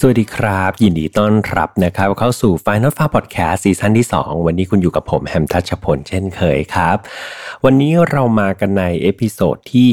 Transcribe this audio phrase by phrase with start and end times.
[0.00, 6.96] สวัสดีครับ ยินดีต้อนรับนะครับเข้าสู่ Final f a r Podcast ซีซั่นที่ 2 วันนี้คุณอยู่กับผมแฮมทัชพลเช่นเคยครับ
[7.64, 9.88] วันนี้เรามากันใน episode ที่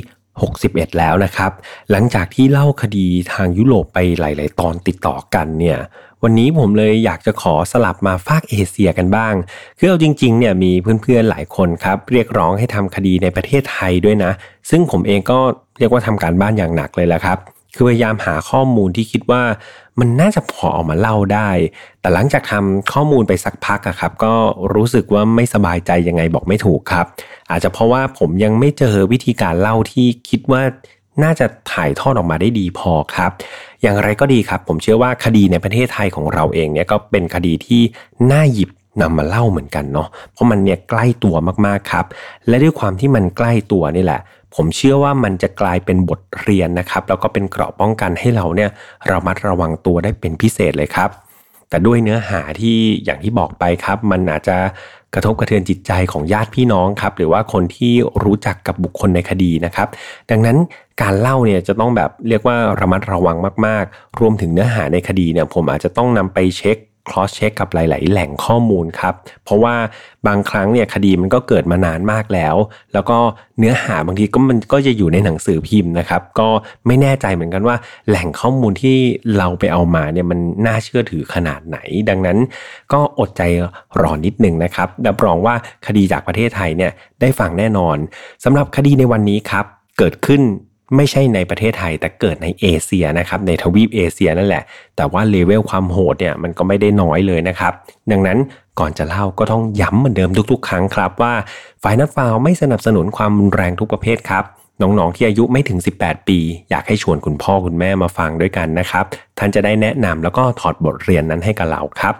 [0.45, 1.51] 61 แล้วนะครับ
[1.91, 5.77] หลังจากที่เล่าคดีทางยุโรปไปหลาย ๆ ตอนติดต่อกันเนี่ย
[6.23, 9.33] วันนี้ผมเลยอยากจะขอสลับมาฟากเอเชียกันบ้าง
[9.77, 14.31] คือเอาจริงๆเนี่ยมีเพื่อนๆหลายคนครับ เรียกร้องให้ทำคดีในประเทศไทยด้วยนะ
[14.69, 15.39] ซึ่งผมเองก็
[15.79, 17.39] เรียกว่าทำการบ้านอย่างหนักเลยแหละครับ
[17.75, 19.41] คือพยายามหาข้อมูลที่คิดว่า
[19.99, 21.49] มันน่าจะพอออกมาเล่าได้
[22.01, 24.33] แต่หลังจากทำข้อมูลไปสักพักอะครับ ก็
[24.73, 27.05] รู้สึกว่าไม่สบายใจยังไงบอกไม่ถูกครับ
[27.51, 30.61] อาจจะเพราะว่าผมยังไม่เจอวิธีการเล่าที่คิดว่า
[31.23, 33.31] น่าจะถ่ายทอดออกมาได้ดีพอครับ
[33.81, 37.81] อย่างไรก็ดีครับ ผมเชื่อว่าคดีในประเทศไทยของเราเองเนี่ยก็เป็นคดีที่
[38.31, 38.69] น่าหยิบ
[39.01, 41.35] นำมาเล่าเหมือนกันเนาะเพราะมันเนี่ยใกล้ตัว
[41.65, 42.05] มากๆครับ
[42.47, 44.21] และด้วยความที่มันใกล้ตัวนี่แหละ
[44.55, 48.69] ผมเชื่อว่ามันจะกลายเป็นบทเรียนนะครับแล้วก็เป็นเกราะป้องกันให้เราเนี่ย
[49.11, 51.09] ระมัดระวังตัวได้เป็นพิเศษเลยครับ
[51.69, 54.57] แต่ด้วยเนื้อหาที่อย่างที่บอกไปครับ มันอาจจะ
[55.13, 57.93] กระทบกระเทือนจิตใจของญาติพี่น้องครับหรือว่าคนที่
[58.23, 59.87] รู้จักกับบุคคลในคดีนะครับ
[60.31, 60.57] ดังนั้น
[61.01, 66.77] การเล่าเนี่ยจะต้องแบบเรียกว่าระมัดระวังมาก ๆ รวมถึงเนื้อหาในคดีเนี่ยผมอาจจะต้องนำไปเช็ค
[67.09, 69.13] cross check กับหลาย ๆ แหล่งข้อมูลครับ
[69.45, 69.75] เพราะว่า
[70.27, 72.55] บางครั้งเนี่ยคดีมันก็เกิดมานานมากแล้ว
[72.93, 73.17] แล้วก็
[73.59, 76.47] เนื้อหาบางทีก็มันก็จะอยู่ในหนังสือพิมพ์นะครับ ก็
[76.87, 77.75] ไม่แน่ใจเหมือนกันว่า
[78.09, 78.97] แหล่งข้อมูลที่
[79.37, 81.77] เราไปเอามาเนี่ยมันน่าเชื่อถือขนาดไหน
[82.09, 82.37] ดังนั้น
[82.93, 83.41] ก็อดใจ
[84.01, 85.55] รอนิดนึงนะครับรับรองว่า
[85.87, 86.91] คดีจากประเทศไทยเนี่ย
[87.21, 87.97] ได้ฟังแน่นอน
[88.43, 89.65] สำหรับคดีในวันนี้ครับ
[89.97, 90.41] เกิดขึ้น
[90.95, 94.63] ไม่ใช่ในประเทศไทยแต่เกิดในเอเชียนะครับในทวีปเอเชียนั่นแหละ
[94.95, 97.73] แต่ว่าเลเวลความโหดเนี่ยมันก็ไม่ได้น้อยเลยนะครับ
[98.11, 98.37] ดังนั้น
[98.79, 101.33] ก่อนจะเล่าก็ต้องย้ำเหมือนเดิมทุกๆ ครั้งครับว่า
[101.83, 104.43] ฝ่ายนัดฟาวไม่สนับสนุนความรุนแรงทุกประเภทครับ
[104.83, 106.39] น้องๆที่อายุไม่ถึง 18 ปี
[106.69, 109.05] อยากให้ชวนคุณพ่อคุณแม่มาฟังด้วยกันนะครับ
[109.39, 112.15] ท่านจะได้แนะนำแล้วก็ถอดบทเรียนนั้นให้กับเราครับ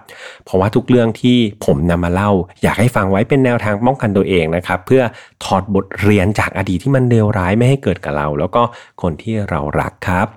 [0.46, 2.32] เพราะว่าทุกเรื่องที่ผมนำมาเล่า
[2.64, 5.04] อยากให้ฟังไว้เป็นแนวทางป้องกันตัวเองนะครับ เพื่อ
[5.46, 8.62] ถอดบทเรียนจากอดีตที่มันเลวร้ายไม่ให้เกิดกับเรา แล้วก็
[9.02, 10.28] คนที่เรารักครับ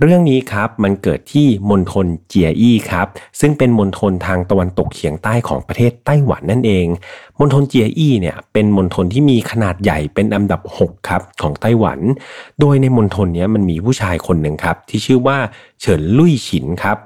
[0.00, 3.06] เรื่องนี้ครับมันเกิดที่มณฑลเจียอี้ครับ
[3.40, 6.86] ซึ่งเป็นมณฑลทางตะวันตกเฉียงใต้ของประเทศไต้หวันนั่นเอง
[7.38, 11.98] มณฑลเจียอี้เนี่ยเป็นมณฑลที่มีขนาดใหญ่เป็นอันดับ6ครับของไต้หวัน
[12.60, 15.38] โดยในมณฑลนี้มันมีผู้ชายคนหนึ่งครับที่ชื่อว่า
[15.80, 16.98] เฉินลุยฉินครับ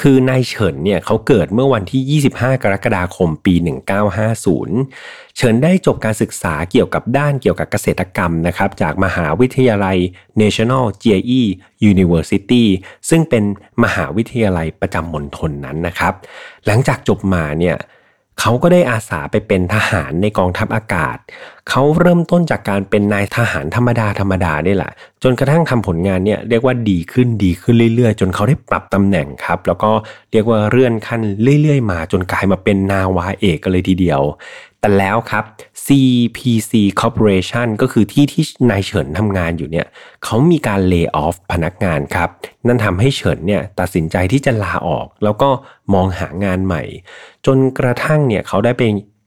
[0.00, 3.54] คือนายเฉินเนี่ยเขาเกิดเมื่อวันที่ 25 กรกฎาคมปี
[4.66, 9.98] 1950 เฉินได้จบการศึกษาเกี่ยวกับด้านเกี่ยวกับเกษตรกรรมนะครับจากมหาวิทยาลัย
[10.42, 11.42] National GE
[11.90, 12.64] University
[13.08, 13.44] ซึ่งเป็น
[13.84, 16.14] มหาวิทยาลัยประจำมณฑลนั้นนะครับ
[16.66, 21.16] หลังจากจบมาเนี่ยเขาก็ได้อาสาไปเป็นทหารในกองทัพอากาศ
[21.68, 24.90] เขาเริ่มต้นจากการเป็นนายทหารธรรมดาธรรมดาได้แหละ
[25.22, 29.90] จนกระทั่งทำผลงานเนี่ยเรียกว่าดีขึ้นดีขึ้นเรื่อยๆ จนเขาได้ปรับตำแหน่งครับ แล้วก็
[30.32, 31.20] เรียกว่าเลื่อนขั้น
[31.62, 34.20] เรื่อยๆ มาจนกลายมาเป็นนาวาเอกกันเลยทีเดียว
[34.80, 35.44] แต่แล้วครับ
[35.88, 39.86] CPC Corporation ก็คือที่ที่นายเฉินทำงานอยู่เนี่ย
[40.24, 42.28] เขามีการเลิกออฟพนักงานครับ
[42.66, 45.50] นั่นทำให้เฉินเนี่ยตัดสินใจที่จะลาออก แล้วก็
[45.94, 46.82] มองหางานใหม่
[47.46, 48.82] จนกระทั่งเนี่ยเขาได้ไป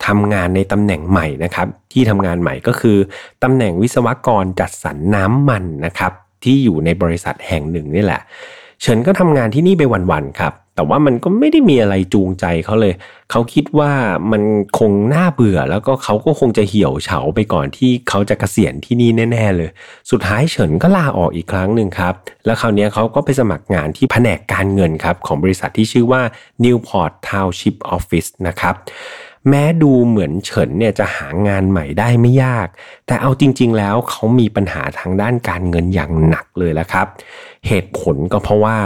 [0.08, 2.98] ทำงานในตำแหน่งใหม่นะครับ ที่ทำงานใหม่ก็คือ
[3.44, 6.12] ตำแหน่งวิศวกรจัดสรรน้ำมันนะครับ
[6.44, 8.22] ที่อยู่ในบริษัทแห่งหนึ่งนี่แหละ
[8.82, 12.94] เฉินก็ทำงานที่นี่ไปวันๆครับ แต่ว่ามันก็ไม่ได้มีอะไรจูงใจเขาเลย
[13.32, 13.92] เขาคิดว่า
[14.32, 14.42] มัน
[14.80, 19.70] คงน่าเบื่อแล้วก็เขาก็คงจะเหี่ยวเฉาไปก่อนที่เขาจะเกษียณที่นี่แน่ ๆ เลย
[20.12, 22.14] สุดท้ายเฉินก็ลาออกอีกครั้งหนึ่งครับ
[22.46, 26.22] แล้วคราวนี้เขาก็ไปสมัครงานที่แผนกการเงินครับ ของบริษัทที่ชื่อว่า
[26.64, 28.76] Newport Township Office นะครับ
[29.50, 32.68] แม้ดูเหมือนเฉินเนี่ยจะหางานใหม่ได้ไม่ยาก
[33.08, 37.08] แต่เอาจริง ๆ แล้วเขามีปัญหาทางด้านการเงินอย่างหนักเลยละครับ
[37.68, 38.78] เหตุผลก็เพราะว่า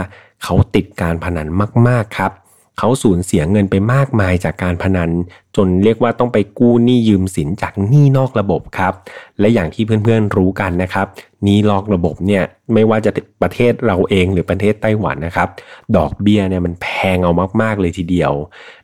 [0.44, 1.46] เขาติดการพนัน
[1.88, 2.32] มาก ๆ ครับ
[2.78, 5.10] เขาสูญเสียเงินไปมากมายจากการพนัน
[5.56, 8.92] จนเรียกว่าต้องไปกู้หนี้ยืมสินจากหนี้นอกระบบครับ
[9.40, 11.06] และอย่างที่เพื่อนๆรู้กันนะครับ
[11.42, 12.42] หนี้นอกระบบเนี่ย
[12.74, 13.10] ไม่ว่าจะ
[13.42, 15.48] ประเทศเราเองหรือประเทศไต้หวันนะครับ
[15.96, 18.32] ดอกเบี้ยเนี่ยมันแพงเอามากๆเลยทีเดียว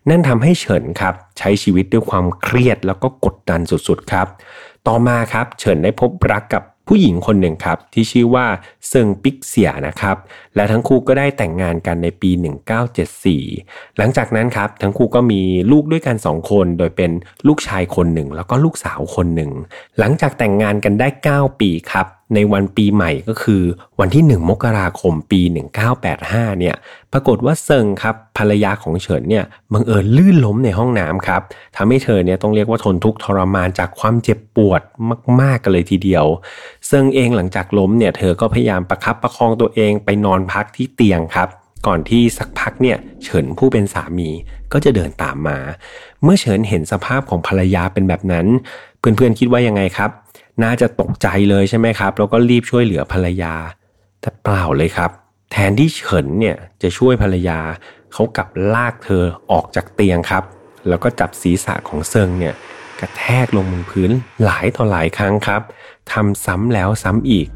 [0.09, 4.27] นั่นทำให้เฉินครับใช้ชีวิตด้วยความเครียดแล้วก็กดดันสุดๆครับ
[4.87, 8.47] ต่อมาครับเฉินได้พบรักกับ ผู้หญิงคนหนึ่งครับที่ชื่อว่า
[8.89, 10.17] เซิงปิกเสียนะครับ
[10.57, 12.31] และทั้งคู่ก็ได้แต่งงานกันในปี
[13.15, 15.41] 1974 หลังจากนั้นครับทั้งคู่ก็มี
[15.73, 17.11] ลูกด้วยกันสองคน โดยเป็น
[17.49, 19.51] ลูกชายคนหนึ่งแล้วก็ลูกสาวคนหนึ่ง
[19.99, 23.63] หลังจากแต่งงานกันได้ 9 ปีครับ ในวันปีใหม่ก็คือ
[24.01, 25.41] วันที่ 1 มกราคมปี
[26.01, 26.75] 1985 เนี่ย
[27.13, 31.43] ปรากฏว่าเซิงครับภรรยาของเฉินเนี่ยบังเอิญลื่นล้มในห้องน้ำครับ
[31.77, 34.81] ทำให้เธอเนี่ยต้องเรียกว่าทนทุกข์ทรมานจากความเจ็บปวด
[35.41, 36.25] มากๆกันเลยทีเดียว
[36.87, 41.49] เซิงเองหลังจากล้มเนี่ยเธอก็พยายามประคับประคองตัวเองไปนอนพักที่เตียงครับ
[41.87, 44.31] ก่อนที่สักพักเนี่ยเฉินผู้เป็นสามี
[44.73, 45.59] ก็จะเดินตามมา
[46.23, 48.47] เมื่อเฉินเห็นสภาพของภรรยาเป็นแบบนั้น
[49.01, 50.11] เพื่อนๆคิดว่ายังไงครับ
[50.63, 53.55] น่าจะตกใจเลยใช่ไหมครับ แล้วก็รีบช่วยเหลือภรรยา
[54.21, 55.11] แต่เปล่าเลยครับ
[55.53, 57.59] แทนที่เฉินเนี่ยจะช่วยภรรยา
[58.13, 60.45] เขากลับลากเธอออกจากเตียงครับ
[60.89, 62.55] แล้วก็จับศีรษะของเซิงเนี่ย
[63.01, 64.11] กระแทกลงบนพื้น
[64.45, 65.63] หลายต่อหลายครั้งครับ
[66.13, 67.49] ทำซ้ำแล้วซ้ำอีก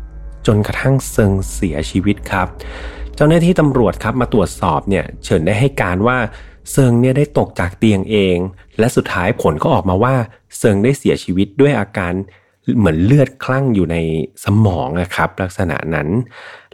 [0.47, 2.47] จนกระทั่งเซิงเสียชีวิตครับ
[3.15, 6.19] เจ้าหน้าที่ตำรวจครับมาตรวจสอบเนี่ยเฉินได้ให้การว่า
[6.73, 8.39] เซิงเนี่ยได้ตกจากเตียงเอง
[8.79, 10.15] และสุดท้ายผลก็ออกมาว่า
[10.59, 12.13] เซิงได้เสียชีวิตด้วยอาการ
[12.79, 13.97] เหมือนเลือดคลั่งอยู่ใน
[14.45, 16.09] สมองนะครับ ลักษณะนั้น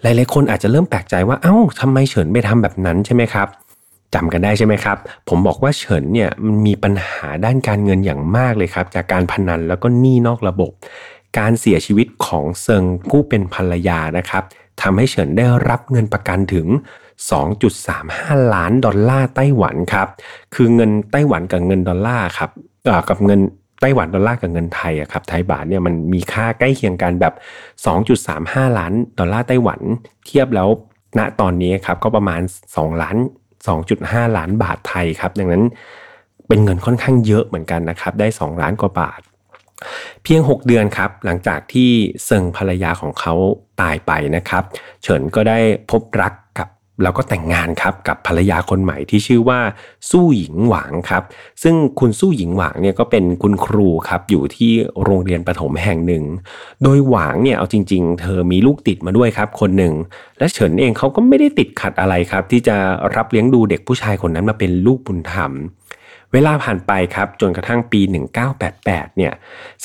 [0.02, 3.48] หลายๆคนอาจจะเริ่มแปลกใจว่าเอา้าทำไมเฉินไปทำแบบนั้นใช่ไหมครับ
[4.14, 4.96] จำกันได้ใช่ไหมครับ
[5.28, 10.70] ผมบอกว่าเฉินเนี่ยมันมีปัญหาด้านการเงินอย่างมากเลยครับ จากการพนันแล้วก็หนี้นอกระบบ
[11.38, 14.42] การเสียชีวิตของเซิงผู้เป็นภรรยานะครับ
[14.82, 16.66] ทำให้เฉินได้รับเงินประกันถึง
[17.60, 20.08] 2.35 ล้านดอลลาร์ไต้หวันครับ
[20.54, 22.50] คือเงินไต้หวันกับเงินดอลลาร์ครับ
[23.08, 23.40] กับเงิน
[23.82, 27.34] ไต้หวันดอลลาร์กับเงินไทยอะครับไทยบาทเนี่ยมันมีค่าใกล้เคียงกันแบบ
[28.06, 29.80] 2.35 ล้านดอลลาร์ไต้หวัน
[30.26, 30.68] เทียบแล้ว
[31.18, 32.40] ณตอนนี้ครับก็ประมาณ
[32.72, 33.16] 2 ล้าน
[33.76, 35.64] 2.5 ล้านบาทไทยครับดังนั้น
[36.48, 39.20] เป็นเงินค่อนข้างเยอะเหมือนกันนะครับได้ 2 ล้านกว่าบาท
[40.22, 41.90] เพียง 6 เดือนครับหลังจากที่
[42.24, 43.34] เซิงภรรยาของเขา
[43.80, 44.62] ตายไปนะครับ
[45.02, 45.58] เฉินก็ได้
[45.90, 46.32] พบรัก
[47.02, 49.60] แล้วก็แต่งงานครับกับภรรยาคนใหม่ที่ชื่อว่า
[50.10, 51.22] สู้หญิงหวางครับ
[51.62, 54.72] ซึ่งคุณสู้หญิงหวางเนี่ยก็เป็นคุณครูครับอยู่ที่
[55.04, 56.24] โรงเรียนประถมแห่งหนึ่ง
[56.82, 59.94] โดยหวางเนี่ยเอาจริง ๆ เธอมีลูกติดมาด้วยครับคนหนึ่ง
[60.38, 62.76] และเฉินเองเขาก็ไม่ได้ติดขัดอะไรครับ ที่จะ
[63.16, 65.52] รับเลี้ยงดูเด็กผู้ชายคนนั้นมาเป็นลูกบุญธรรม
[66.32, 68.00] เวลาผ่านไปครับจนกระทั่งปี
[68.58, 68.84] 1988
[69.16, 69.32] เนี่ย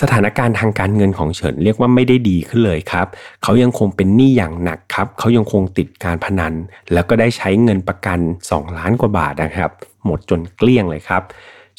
[0.01, 3.07] สถานการณ์ทางการเงินของเฉินเรียกว่าไม่ได้ดีขึ้นเลยครับ
[3.43, 6.53] เขายังคงเป็นหนี้อย่างหนักครับเขายังคงติดการพนัน
[6.93, 9.71] แล้วก็ได้ใช้เงินประกัน 2 ล้านกว่าบาทนะครับ
[10.05, 11.21] หมดจนเกลี้ยงเลยครับ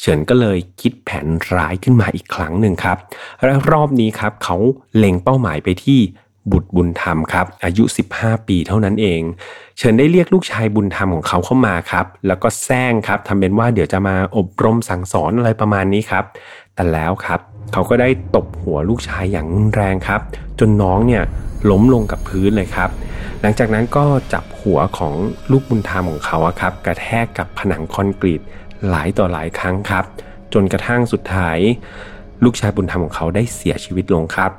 [0.01, 2.99] เฉินก็เลยคิดแผนร้ายขึ้นมาอีกครั้งหนึ่งครับ
[3.45, 4.57] และรอบนี้ครับเขา
[4.97, 6.01] เล็งเป้าหมายไปที่
[6.53, 7.85] บุตรบุญธรรมครับ อายุ
[8.17, 9.21] 15 ปีเท่านั้นเอง
[9.79, 16.25] เชิญได้เรียกลูกชายบุญธรรมของเขาเข้ามาครับ แล้วก็แซงครับทำเป็นว่าเดี๋ยวจะมาอบรมสั่งสอนอะไรประมาณนี้ครับ
[16.75, 17.41] แต่แล้วครับ
[17.73, 20.21] เขาก็ได้ตบหัวลูกชายอย่างรุนแรงครับ
[20.59, 21.23] จนน้องเนี่ย
[21.71, 22.91] ล้มลงกับพื้นเลยครับ
[23.41, 25.15] หลังจากนั้นก็จับหัวของ
[25.51, 28.41] ลูกบุญธรรมของเขาครับ กระแทกกับผนังคอนกรีต
[28.89, 30.05] หลายต่อหลายครั้งครับ
[30.53, 31.59] จนกระทั่งสุดท้าย
[32.45, 34.51] ลูกชายบุญธรรมของเขาได้เสียชีวิตลงครับ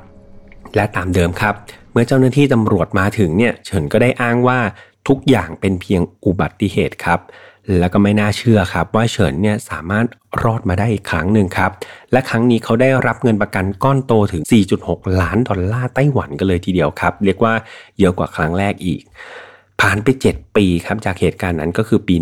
[0.76, 1.54] และตามเดิมครับ
[1.92, 4.58] เมื่อเจ้าหน้าที่ตำรวจมาถึงเนี่ยเฉินก็ได้อ้างว่า
[5.08, 7.20] ทุกอย่างเป็นเพียงอุบัติเหตุครับ
[7.78, 10.06] แล้วก็ไม่น่าเชื่อครับ ว่าเฉินเนี่ยสามารถ
[10.42, 11.70] รอดมาได้อีกครั้งหนึ่งครับ
[12.12, 14.42] และครั้งนี้เขาได้รับเงินประกันก้อนโตถึง
[14.82, 17.54] 4.6 ล้านดอลลาร์ไต้หวันกันเลยทีเดียวครับ เรียกว่า
[17.98, 19.02] เยอะกว่าครั้งแรกอีก
[19.80, 22.14] ผ่านไป 7 ปีครับจากเหตุการณ์นั้นก็คือปี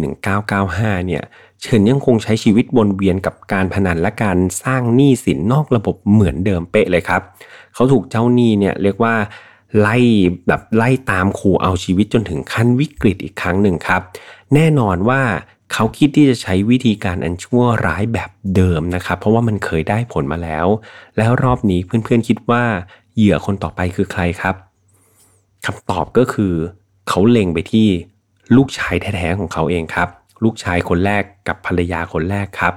[0.51, 1.23] 1995 เนี่ย
[1.63, 7.23] เฉินยังคงใช้ชีวิตวนเวียนกับการพนันและการสร้างหนี้สินนอกระบบเหมือนเดิมเป๊ะเลยครับ
[7.75, 9.15] เขาถูกเจ้าหนี้เนี่ยเรียกว่า
[9.81, 9.97] ไล่
[10.47, 14.03] แบบไล่ตามขู่เอาชีวิตจนถึงขั้นวิกฤตอีกครั้งหนึ่งครับ
[14.55, 15.23] แน่นอนว่า
[15.73, 20.67] เขาคิดที่จะใช้วิธีการอันชั่วร้ายแบบเดิมนะครับ เพราะว่ามันเคยได้ผลมาแล้ว
[21.19, 22.65] แล้วรอบนี้เพื่อนๆคิดว่า
[23.17, 24.55] เหยื่อคนต่อไปคือใครครับ
[25.67, 26.53] คำตอบก็คือ
[27.09, 27.89] เขาเล็งไปที่
[28.57, 30.09] ลูกชายแท้ๆของเขาเองครับ
[30.45, 32.73] ลูกชายคนแรกกับภรรยาคนแรกครับ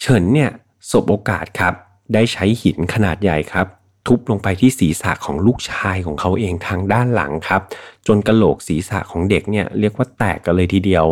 [0.00, 0.50] เฉินเนี่ย
[0.90, 1.74] สบโอกาสครับ
[2.14, 3.66] ได้ใช้หินขนาดใหญ่ครับ
[4.08, 7.62] ทุบลงไปที่ศีรษะของลูกชายของเขาเองทางด้านหลังครับ
[8.06, 11.06] จนกระโหลกศีรษะของเด็กเนี่ยเรียกว่าแตกกันเลยทีเดียว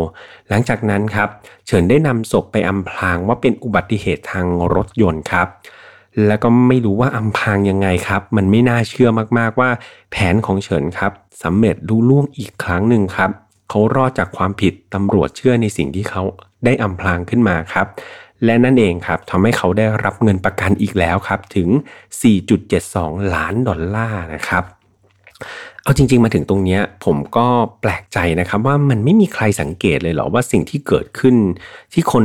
[0.49, 1.29] หลังจากนั้นครับ
[1.65, 5.47] เฉินได้นำศพไปอำพรางว่าเป็นอุบัติเหตุทางรถยนต์ครับ
[6.27, 9.69] แล้วก็ไม่รู้ว่าอำพรางยังไงครับ มันไม่น่าเชื่อมากๆว่า
[10.11, 11.11] แผนของเฉินครับ
[11.43, 13.31] สำเร็จลุล่วงอีกครั้งหนึ่งครับ
[13.69, 16.23] เขารอดจากความผิดตำรวจเชื่อในสิ่งที่เขา
[16.65, 17.87] ได้อำพรางขึ้นมาครับ
[18.45, 21.69] และนั่นเองครับทำให้เขาได้รับเงินประกันอีกแล้วครับถึง
[22.51, 24.63] 4.72 ล้านดอลลาร์นะครับ
[25.83, 27.47] เอาจริง ๆ มาถึงตรงนี้ผมก็
[27.81, 31.35] แปลกใจนะครับว่ามันไม่มีใครสังเกตเลยเหรอว่าสิ่งที่เกิดขึ้น
[31.93, 32.23] ที่คน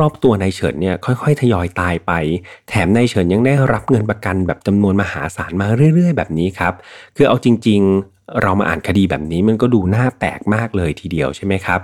[0.00, 2.12] รอบๆตัวนายเฉินเนี่ยค่อยๆ ทยอยตายไป
[2.68, 6.74] แถมนายเฉินยังได้รับเงินประกันแบบจำนวนมหาศาลมาเรื่อย ๆ แบบนี้ครับ
[7.16, 7.80] คือเอาจริง
[8.10, 11.80] ๆ เรามาอ่านคดีแบบนี้มันก็ดูน่าแปลกมากเลยทีเดียวใช่ไหมครับ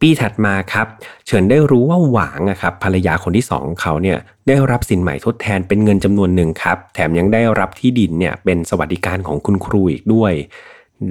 [0.00, 0.86] ปีถัดมาครับ
[1.26, 10.32] เฉินได้รู้ว่าหวางนะครับภรรยาคนที่สองเขาเนี่ยได้รับสินใหม่ทดแทนเป็นเงินจำนวนหนึ่งครับ แถมยังได้รับที่ดินเนี่ยเป็นสวัสดิการของคุณครูอีกด้วย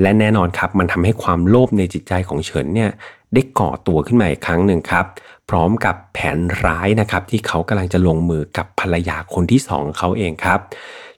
[0.01, 2.91] และแน่นอนครับมันทำให้ความโลภในจิตใจของเฉินเนี่ย
[3.33, 5.05] ได้ก่อตัวขึ้นมาอีกครั้งหนึ่งครับ
[5.49, 10.59] พร้อมกับแผนร้ายนะครับที่เขากำลังจะลงมือกับภรรยาคนที่สองเขาเองครับ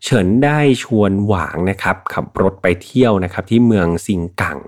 [0.04, 4.60] เฉินได้ชวนหวางนะครับขับรถไปเที่ยวนะครับที่เมืองซิงกัง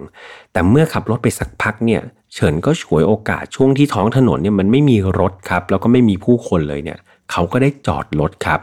[0.51, 2.01] แต่เมื่อขับรถไปสักพักเนี่ย
[2.33, 6.99] เฉินก็ฉวยโอกาสช่วงที่ท้องถนนเนี่ยมันไม่มีรถครับ แล้วก็ไม่มีผู้คนเลยเนี่ย
[7.31, 8.59] เขาก็ได้จอดรถครับ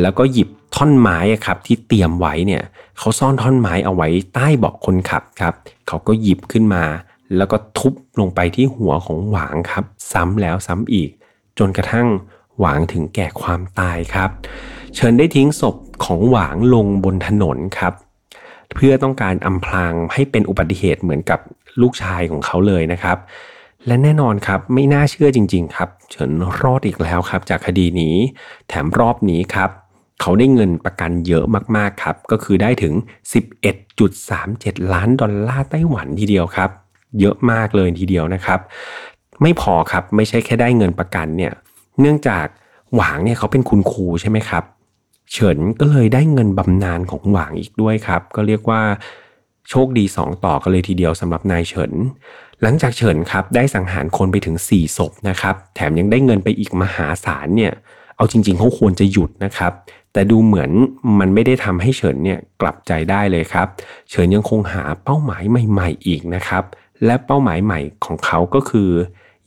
[0.00, 2.62] แล้วก็หยิบท่อนไม้ครับที่เตรียมไว้เนี่ย
[2.98, 5.54] เขาซ่อนท่อนไม้เอาไว้ใต้เบาะคนขับครับ
[5.88, 6.84] เขาก็หยิบขึ้นมา
[7.36, 11.10] แล้วก็ทุบลงไปที่หัวของหวางครับ ซ้ำแล้วซ้ำอีก
[11.58, 12.08] จนกระทั่ง
[12.58, 14.30] หวางถึงแก่ความตายครับ
[14.94, 17.92] เชิญได้ทิ้งศพของหวางลงบนถนนครับ
[18.74, 21.40] เพื่อต้องการอำพรางให้เป็นอุบัติเหตุเหมือนกับ
[21.80, 23.18] ลูกชายของเขาเลยนะครับ
[23.86, 28.14] และแน่นอนครับไม่น่าเชื่อจริง ๆ ครับ เฉินรอดอีกแล้วครับ จากคดีนี้
[28.68, 29.70] แถมรอบนี้ครับ
[30.20, 31.44] เขาได้เงินประกันเยอะ
[31.76, 32.94] มากๆครับ ก็คือได้ถึง
[33.72, 36.70] 11.37 ล้านดอลลาร์ไต้หวันทีเดียวครับ
[37.20, 38.60] เยอะมากเลยทีเดียวนะครับ
[39.42, 41.52] ไม่พอครับไม่ใช่แค่ได้เงินประกันเนี่ย
[42.00, 42.46] เนื่องจาก
[42.94, 44.64] หวางเนี่ยเขาเป็นคุณครูใช่ไหมครับ
[45.32, 48.82] เฉินก็เลยได้เงินบำนาญของหวางอีกด้วยครับ ก็เรียกว่า
[49.68, 51.92] โชคดี 2 ต่อกันเลยทีเดียวสำหรับนายเฉิน
[52.62, 57.72] หลังจากเฉินครับได้สังหารคนไปถึง 4 ศพนะครับ แถมยังได้เงินไปอีกมหาศาลเนี่ย
[58.16, 59.72] เอาจริง ๆเขาควรจะหยุดนะครับ
[60.12, 60.70] แต่ดูเหมือน
[61.20, 63.66] มันไม่ได้ทำให้เฉินเนี่ยกลับใจได้เลยครับ
[64.10, 66.64] เฉินยังคงหาเป้าหมายใหม่ ๆ อีกนะครับ
[67.04, 68.90] และเป้าหมายใหม่ของเขาก็คือ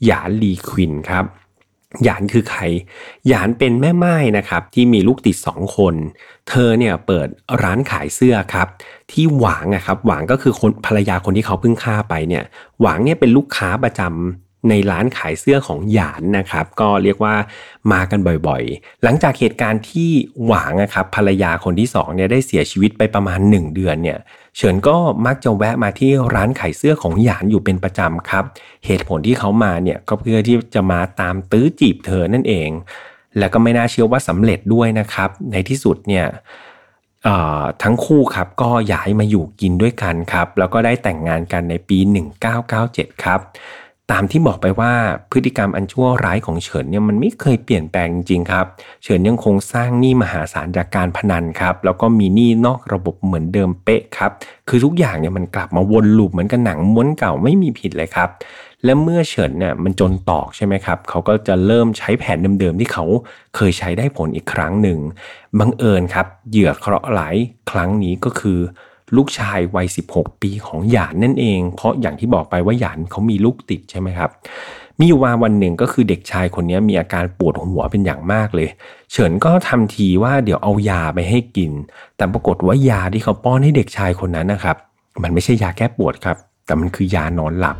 [0.04, 1.26] หยานลีควินครับ
[2.04, 2.62] หยานคือใคร
[3.28, 5.94] หยานเป็นแม่ไม้นะครับที่มีลูกติดสองคน
[6.48, 7.28] เธอเนี่ยเปิด
[7.62, 8.68] ร้านขายเสื้อครับ
[9.12, 12.44] ที่หวางนะครับหวางก็คือคนภรรยาคนที่เขาเพิ่งฆ่าไปเนี่ย
[12.80, 17.34] หวางเนี่ยเป็นลูกค้าประจำในร้านขายเสื้อของหยานนะครับ ก็เรียกว่า
[17.92, 20.10] มากันบ่อยๆ หลังจากเหตุการณ์ที่
[20.46, 24.18] หวางนะครับภรรยาคนที่สองเนี่ยได้เสียชีวิตไปประมาณ 1 เดือนเนี่ย
[24.56, 24.96] เฉินก็
[25.26, 28.44] มักจะแวะมาที่ร้านขายเสื้อของหยานอยู่เป็นประจำครับ
[28.86, 32.68] เหตุผลที่เขามาเนี่ยก็เพื่อที่จะมาตามตื้อจีบเธอนั่นเอง
[33.38, 36.26] แล้วก็ไม่น่าเชื่อว่าสำเร็จด้วยนะครับ ในที่สุดเนี่ย
[37.82, 41.98] ทั้งคู่ครับก็ย้ายมาอยู่กินด้วยกันครับ แล้วก็ได้แต่งงานกันในปี
[42.60, 43.40] 1997 ครับ
[44.12, 44.92] ตามที่บอกไปว่า
[45.30, 48.66] พฤติกรรมอันชั่วร้ายของเฉินเนี่ยมันไม่เคยเปลี่ยนแปลงจริงครับ
[49.02, 54.30] เฉินยังคงสร้างหนี้มหาศาลจากการพนันครับ แล้วก็มีหนี้นอกระบบเหมือนเดิมเป๊ะครับ
[54.68, 58.28] คือทุกอย่างเนี่ยมันกลับมาวนลูปเหมือนกับหนังม้วนเก่าไม่มีผิดเลยครับ
[58.84, 63.04] และเมื่อเฉินเนี่ยมันจนตอกใช่ไหมครับ เขาก็จะเริ่มใช้แผนเดิมๆที่เขา
[63.56, 64.98] เคยใช้ได้ผลอีกครั้งหนึ่ง
[65.58, 67.36] บังเอิญครับ เหยื่อเคราะห์หลาย
[67.70, 68.58] ครั้งนี้ก็คือ
[69.16, 74.30] ลูกชายวัย 16 ปีของหยานนั่นเอง เพราะอย่างที่บอกไปว่าหยานเขามีลูกติดใช่ไหมครับ
[74.98, 78.68] มีอยู่วันหนึ่งก็คือเด็กชายคนนี้มีอาการปวดหัวเป็นอย่างมากเลย
[79.12, 81.72] เฉินก็ทำทีว่าเดี๋ยวเอายาไปให้กิน
[82.16, 84.76] แต่ปรากฏว่ายาที่เขาป้อนให้เด็กชายคนนั้นนะครับ
[85.22, 86.36] มันไม่ใช่ยาแก้ปวดครับ
[86.66, 87.76] แต่มันคือยานอนหลับ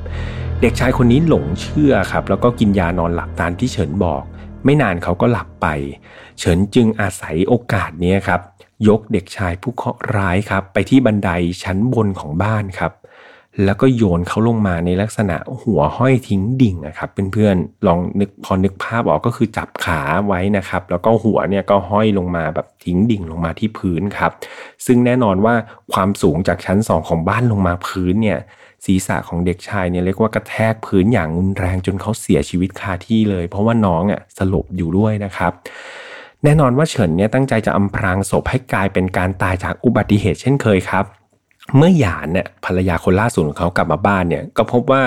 [0.61, 4.23] เด็กชายคนนี้หลงเชื่อครับ แล้วก็กินยานอนหลับตามที่เฉินบอก
[4.65, 5.67] ไม่นานเขาก็หลับไป
[6.39, 8.41] เฉินจึงอาศัยโอกาสนี้ครับ
[8.89, 11.31] ยกเด็กชายผู้เคราะห์ร้ายครับ ไปที่บันได
[11.63, 12.93] ชั้นบนของบ้านครับ
[13.65, 24.33] แล้วก็โยนเขาลงมาในลักษณะหัวห้อยทิ้งดิ่งนะครับเพื่อนๆลองนึกพอนึกภาพออกก็คือจับขาไว้นะครับ แล้วก็หัวเนี่ยก็ห้อยลงมาแบบทิ้งดิ่งลงมาที่พื้นครับ
[24.87, 25.55] ซึ่งแน่นอนว่า
[25.93, 28.39] ความสูงจากชั้นสองของบ้านลงมาพื้นเนี่ย
[28.85, 35.53] ศีรษะของเด็กชายเนี่ยเรียกว่ากระแทกพื้นอย่างรุนแรงจนเขาเสียชีวิตคาที่เลย เพราะว่าน้องอะสลบอยู่ด้วยนะครับ
[36.45, 41.05] แน่นอนว่าเฉินเนี่ยตั้งใจจะอำพรางศพให้กลายเป็นการตายจากอุบัติเหตุเช่นเคยครับ
[41.77, 45.03] เมื่อหยานเนี่ยภรรยาคนล่าสุดของเขากลับมาบ้านเนี่ยก็พบว่า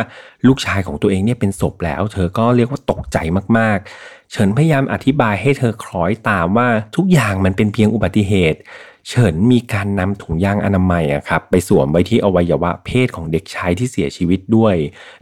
[0.48, 3.18] ลูกชายของตัวเองเนี่ยเป็นศพแล้ว เธอก็เรียกว่าตกใจ
[3.58, 8.60] มากๆ เฉินพยายามอธิบายให้เธอคล้อยตามว่าทุกอย่างมันเป็นเพียงอุบัติเหตุ
[9.08, 14.76] เฉินมีการนำถุงยางอนามัยอะครับไปสวมไว้ที่อวัยวะเพศของเด็กชายที่เสียชีวิตด้วย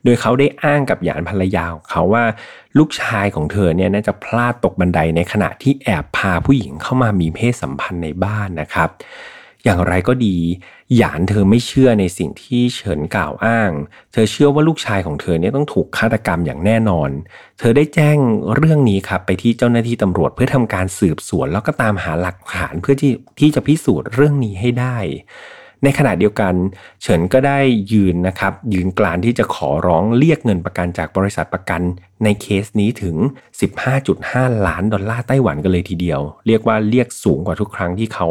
[0.04, 2.24] โดยเขาได้อ้างกับหยานภรรยาของเขาว่า
[2.78, 8.90] ลูกชายของเธอเนี่ยน่าจะพลาดตกบันไดในขณะที่แอบพาผู้หญิงเข้ามามีเพศสัมพันธ์ในบ้านนะครับ
[9.64, 10.38] อย่างไรก็ดี
[10.98, 13.72] หยานเธอไม่เชื่อในสิ่งที่เฉินกล่าวอ้าง
[14.12, 17.10] เธอเชื่อว่าลูกชายของเธอเนี่ยต้องถูกฆาตกรรมอย่างแน่นอน
[17.60, 18.18] เธอได้แจ้ง
[18.56, 24.98] เรื่องนี้ครับไปที่เจ้าหน้าที่ตำรวจเพื่อทำการสืบสวน แล้วก็ตามหาหลักฐานเพื่อที่ที่จะพิสูจน์เรื่องนี้ให้ได้
[25.84, 26.54] ในขณะเดียวกัน
[27.02, 27.60] เฉินก็ได้
[27.92, 31.82] ยืนนะครับ ยืนกลานที่จะขอร้องเรียกเงินประกันจากบริษัทประกัน
[32.24, 33.16] ในเคสนี้ถึง
[33.92, 38.28] 15.5 ล้านดอลลาร์ไต้หวันกันเลยทีเดียว เรียกว่าเรียกสูงกว่าทุกครั้งที่เขา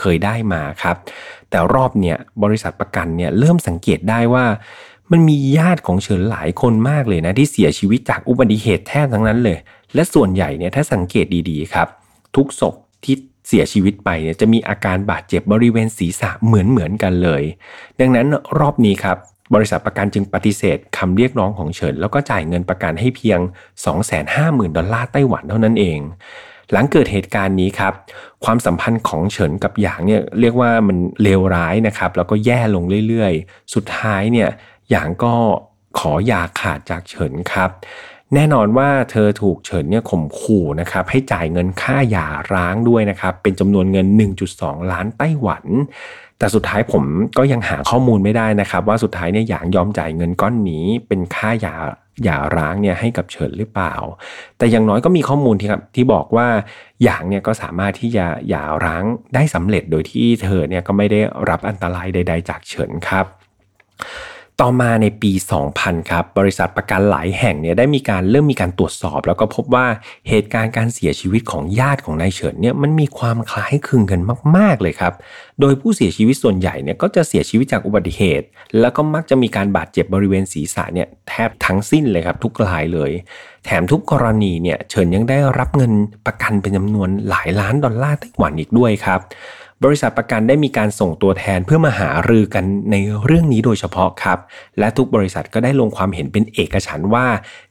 [0.00, 0.96] เคยได้มาครับ
[1.50, 4.44] แต่รอบเนี่ยบริษัทประกันเนี่ยเริ่มสังเกตได้ว่า
[5.12, 9.58] มันมีญาติของเฉินหลายคนมากเลยนะที่เสียชีวิตจากอุบัติเหตุแทบทั้งนั้นเลย
[9.94, 11.88] และส่วนใหญ่เนี่ยถ้าสังเกตดีๆครับ
[12.36, 12.74] ทุกศพ
[13.04, 13.16] ที่
[13.48, 17.42] เสียชีวิตไปเนี่ยจะมีอาการบาดเจ็บบริเวณศีรษะเหมือนเหมือนกันเลย
[18.00, 18.26] ดังนั้น
[18.58, 19.16] รอบนี้ครับ
[19.54, 23.40] บริษัทประกันจึงปฏิเสธคำเรียกร้องของเฉิน แล้วก็จ่ายเงินประกันให้เพียง
[24.08, 25.98] 250,000 ดอลลาร์ไต้หวันเท่านั้นเอง
[26.72, 27.92] หลังเกิดเหตุการณ์นี้ครับ
[28.44, 34.48] ความสัมพันธ์ของเฉินกับหยางเนี่ยเรียกว่ามันเลวร้ายนะครับ แล้วก็แย่ลงเรื่อยๆ สุดท้ายเนี่ย
[34.90, 35.34] หยางก็
[35.98, 37.70] ขอหย่าขาดจากเฉินครับ
[38.34, 44.06] แน่นอนว่าเธอถูกเฉินเนี่ยข่มขู่นะครับให้จ่ายเงินค่าหย่าร้างด้วยนะครับเป็นจำนวนเงิน
[44.48, 45.64] 1.2 ล้านไต้หวัน
[46.38, 47.04] แต่สุดท้ายผม
[47.38, 51.74] ก็ยังหาข้อมูลไม่ได้นะครับ ว่าสุดท้ายเนี่ยหยางยอมจ่ายเงินก้อนนี้ เป็นค่าหย่า
[52.24, 53.94] หย่าร้างเนี่ยให้กับเฉินหรือเปล่า
[54.58, 56.46] แต่อย่างน้อยก็มีข้อมูลที่ครับที่บอกว่า
[57.04, 59.04] หยางเนี่ยก็สามารถที่จะหย่าร้าง
[59.34, 61.20] ได้สำเร็จโดยที่เธอเนี่ยก็ไม่ได้
[61.50, 63.26] รับอันตรายใด ๆ จากเฉินครับ
[64.62, 65.32] ต่อมาในปี
[65.70, 69.86] 2000 ครับ บริษัทประกันหลายแห่งเนี่ยได้มีการเริ่มมีการตรวจสอบ แล้วก็พบว่า
[70.28, 74.20] เหตุการณ์การเสียชีวิตของญาติของนายเฉินเนี่ยมันมีความคล้ายคลึงกัน
[74.56, 75.12] มาก ๆ เลยครับ
[75.60, 78.46] โดยผู้เสียชีวิตส่วนใหญ่เนี่ยก็จะเสียชีวิตจากอุบัติเหตุ
[78.80, 83.10] แล้วก็มักจะมีการบาดเจ็บบริเวณศีรษะเนี่ยแทบทั้งสิ้นเลยครับทุกรายเลย
[83.64, 85.92] แถมทุกกรณีเนี่ยเฉินยังได้รับเงิน
[86.26, 89.20] ประกันเป็นจำนวนหลายล้านดอลลาร์ไต้หวันอีกด้วยครับ
[89.84, 94.38] บริษัทประกันได้มีการส่งตัวแทนเพื่อมาหารือกันในเรื่องนี้โดยเฉพาะครับ
[94.78, 97.26] และทุกบริษัทก็ได้ลงความเห็นเป็นเอกฉันว่า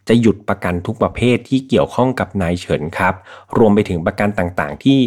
[0.08, 3.14] จะหยุดประกันทุกประเภทที่เกี่ยวข้องกับนายเฉินครับ
[3.58, 5.00] รวมไปถึงประกันต่างๆ ที่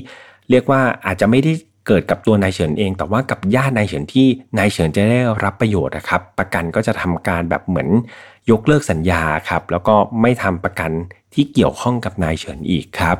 [0.51, 1.53] เรียกว่าอาจจะไม่ได้
[1.87, 4.27] เกิดกับตัวนายเฉินเอง แต่ว่ากับญาตินายเฉินที่
[4.59, 7.89] นายเฉินจะได้รับประโยชน์นะครับ ประกันก็จะทำการแบบเหมือน
[8.51, 10.91] ยกเลิกสัญญาครับ แล้วก็ไม่ทำประกัน
[11.35, 13.17] ที่เกี่ยวข้องกับนายเฉินอีกครับ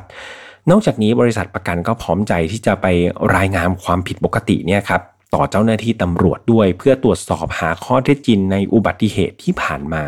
[0.69, 2.87] นอกจากนี้บริษัทประกันก็พร้อมใจที่จะไป
[3.35, 5.01] รายงานความผิดปกติเนี่ยครับ
[5.33, 10.05] ต่อเจ้าหน้าที่ตำรวจด้วย เพื่อตรวจสอบหาข้อเท็จจริงในอุบัติเหตุที่ผ่านมา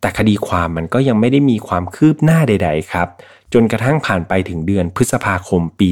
[0.00, 3.08] แต่คดีความมันก็ยังไม่ได้มีความคืบหน้าใด ๆ ครับ
[3.52, 5.88] จนกระทั่งผ่านไปถึงเดือนพฤษภาคมปี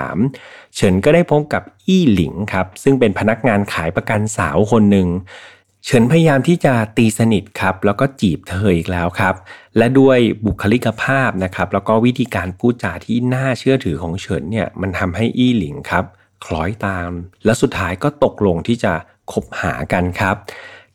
[0.00, 5.08] 2003 เฉินก็ได้พบกับอี้หลิงครับ ซึ่งเป็นพนักงานขายประกันสาวคนหนึ่ง
[5.84, 9.34] เฉินพยายามที่จะตีสนิทครับ แล้วก็จีบเธออีกแล้วครับ
[9.76, 16.04] และด้วยบุคลิกภาพนะครับ แล้วก็วิธีการพูดจาที่น่าเชื่อถือของเฉินเนี่ยมันทำให้อี้หลิงครับ
[16.44, 17.10] คล้อยตาม
[17.44, 18.92] และสุดท้ายก็ตกลงที่จะ
[19.32, 20.36] คบหากันครับ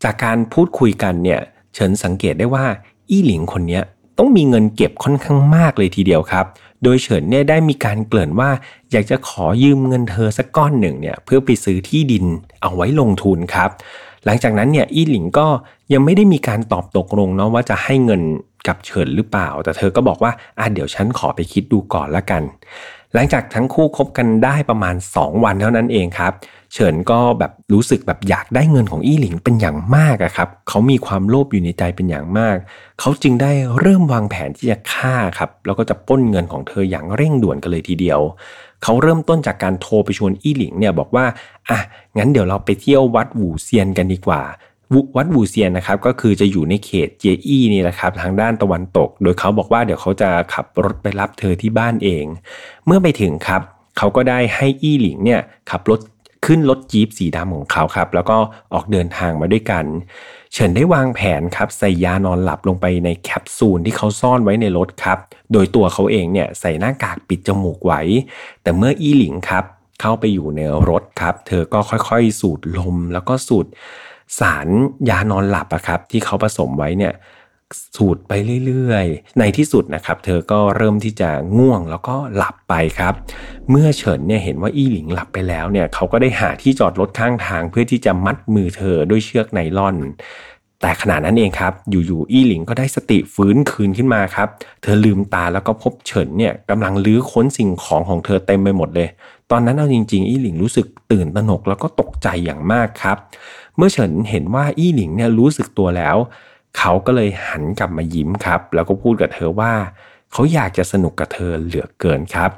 [0.03, 1.41] จากการพูดคุยกันเนี่ย
[1.73, 2.65] เฉินสังเกตได้ว่า
[3.09, 3.81] อี้หลิงคนนี้
[4.17, 6.45] ต้องมีเงินเก็บค่อนข้างมากเลยทีเดียวครับ
[6.83, 8.49] โดยเฉินเนี่ยได้มีการเกริ่นว่า
[8.91, 12.25] อยากจะขอยืมเงินเธอสักก้อนหนึ่งเนี่ยเพื่อไปซื้อที่ดิน
[12.61, 13.69] เอาไว้ลงทุนครับ
[14.25, 15.47] หลังจากนั้นเนี่ยอี้หลิงก็
[15.93, 18.21] ยังไม่ได้มีการตอบตกลงเนาะว่าจะให้เงิน
[18.67, 22.41] กับเฉินหรือเปล่า แต่เธอก็บอกว่าอะเดี๋ยวฉันขอไปคิดดูก่อนละกัน
[23.13, 26.33] หลังจากทั้งคู่คบกันได้ประมาณ 2 วันเท่านั้นเองครับ
[26.73, 32.55] เฉินก็แบบรู้สึกแบบอยากได้เงินของอี้หลิงเป็นอย่างมากอะครับ เขามีความโลภอยู่ในใจเป็นอย่างมาก
[32.99, 38.19] เขาจึงได้เริ่มวางแผนที่จะฆ่าครับ แล้วก็จะป้นเงินของเธออย่างเร่งด่วนกันเลยทีเดียว
[38.87, 41.25] เขาเริ่มต้นจากการโทรไปชวนอี้หลิงเนี่ยบอกว่า
[41.69, 41.79] อะ
[42.17, 44.41] งั้นเดี๋ยวเราไปเที่ยววัดหูเซียนกันดีกว่า
[45.17, 52.25] วัดหูเซียนนะครับก็คือจะอยู่ในเขตเจอี้นี่แหละครับทางด้านตะวันตก โดยเขาบอกว่าเดี๋ยวเขาจะขับรถไปรับเธอที่บ้านเอง
[52.85, 53.61] เมื่อไปถึงครับ
[53.97, 55.99] เขาก็ได้ให้อี้หลิงเนี่ยขับรถ
[56.45, 58.37] ขึ้นรถจี๊ปสีดำของเขาครับ แล้วก็
[58.73, 59.85] ออกเดินทางมาด้วยกัน
[60.53, 65.19] เฉินได้วางแผนครับใส่ยานอนหลับลงไปในแคปซูลที่เขาซ่อนไว้ในรถครับ
[65.51, 68.01] โดยตัวเขาเองเนี่ยใส่หน้ากากปิดจมูกไว้
[68.61, 69.63] แต่เมื่ออีหลิงครับ
[70.01, 71.79] เข้าไปอยู่ในรถครับ เธอก็
[72.09, 73.65] ค่อยๆ สูดลมแล้วก็สูด
[74.39, 74.67] สาร
[75.09, 77.13] ยานอนหลับอะครับ ที่เขาผสมไว้เนี่ย
[77.95, 78.31] สูดไป
[78.65, 83.13] เรื่อยๆ ในที่สุดนะครับเธอก็เริ่มที่จะง่วงแล้วก็หลับไปครับ
[83.69, 89.95] เมื่อเฉินเนี่ยเห็นว่าอี้หลิงหลับไปแล้วเนี่ยเขาก็ได้หาที่จอดรถข้างทางเพื่อที่จะมัดมือเธอด้วยเชือกไนล่อน
[90.81, 94.47] แต่ขณะนั้นเองครับ อยู่ๆอี้หลิงก็ได้สติฟื้นคืนขึ้นมาครับ
[94.81, 99.07] เธอลืมตาแล้วก็พบเฉินเนี่ยกำลังลื้อค้นสิ่งของของเธอเต็มไปหมดเลย
[99.51, 103.17] ตอนนั้นเอาจริงๆ อี้หลิงรู้สึกตื่นตระหนกแล้วก็ตกใจอย่างมากครับ
[103.77, 106.17] เมื่อเฉินเห็นว่าอี้หลิงเนี่ยรู้สึกตัวแล้ว
[106.77, 109.73] เขาก็เลยหันกลับมายิ้มครับ แล้วก็พูดกับเธอว่า
[110.31, 112.49] เขาอยากจะสนุกกับเธอเหลือเกินครับ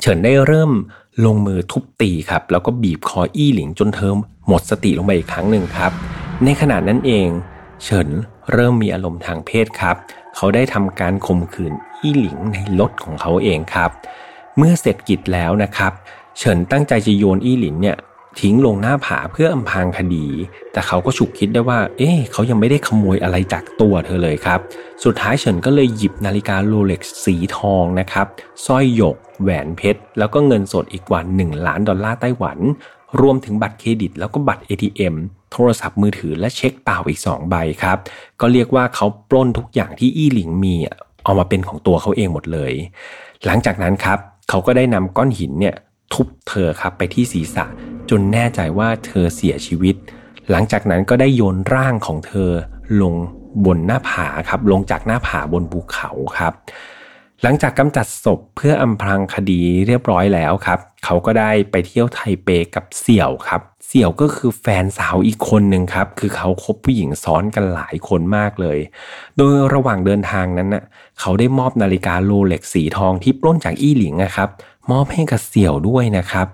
[0.00, 0.72] เฉินได้เริ่ม
[1.24, 4.12] ลงมือทุบตีครับ แล้วก็บีบคออี้หลิงจนเธอ
[4.48, 5.92] หมดสติลงไปอีกครั้งหนึ่งครับ
[6.44, 7.28] ในขณะนั้นเอง
[7.84, 8.08] เฉิน
[8.52, 9.96] เริ่มมีอารมณ์ทางเพศครับ
[10.36, 13.90] เขาได้ทำการข่มขืนอี้หลิงในรถของเขาเองครับ
[14.56, 15.92] เมื่อเสร็จกิจแล้วนะครับ
[16.38, 17.96] เฉินตั้งใจจะโยนอี้หลิงเนี่ย
[18.40, 20.26] ทิ้งลงหน้าผาเพื่ออำพางคดี
[20.72, 24.60] แต่เขาก็ฉุกคิดได้ว่า เอ๊ะเขายังไม่ได้ขโมยอะไรจากตัวเธอเลยครับ
[25.04, 28.26] สุดท้ายเฉินก็เลยหยิบนาฬิกาโรเล็กซ์สีทองนะครับ
[28.66, 32.58] สร้อยหยก แหวนเพชร แล้วก็เงินสดอีกกว่า 1 ล้านดอลลาร์ไต้หวัน
[33.20, 35.14] รวมถึงบัตรเครดิต แล้วก็บัตร ATM
[35.52, 37.98] โทรศัพท์มือถือและเช็คเปล่าอีก 2 ใบครับ
[38.40, 40.74] ก็เรียกว่าเขาปล้นทุกอย่างที่อี้หลิงมี
[41.24, 42.72] เอามาเป็นของตัวเขาเองหมดเลย
[43.46, 45.74] หลังจากนั้นครับ เขาก็ได้นำก้อนหินเนี่ย
[46.12, 47.64] ทุบเธอครับไปที่ศีรษะ
[48.10, 49.96] จนแน่ใจว่าเธอเสียชีวิต
[50.50, 52.50] หลังจากนั้นก็ได้โยนร่างของเธอ
[53.02, 53.14] ลง
[53.64, 56.52] บนหน้าผาครับลงจากหน้าผาบนภูเขาครับ
[57.42, 68.78] หลังจากกำจัดศพเพื่ออำพรางคดีเรียบร้อยแล้วครับ เขาก็ได้ไปเที่ยวไทเปกับเสี่ยวครับ เสี่ยวก็คือแฟนสาวอีกคนหนึ่งครับ คือเขาคบผู้หญิงซ้อนกันหลายคนมากเลย
[69.36, 70.84] โดยระหว่างเดินทางนั้นน่ะ
[71.20, 74.48] เขาได้มอบนาฬิกาโรเล็กสีทองที่ปล้นจากอี้หลิงนะครับ
[74.90, 76.46] มอบให้กับเสี่ยวด้วยนะครับ